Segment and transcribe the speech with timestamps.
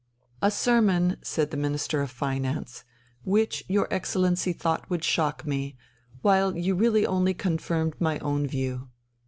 [0.41, 2.83] "A sermon," said the Minister of Finance,
[3.23, 5.77] "which your Excellency thought would shock me,
[6.23, 8.89] while you really only confirmed my own view.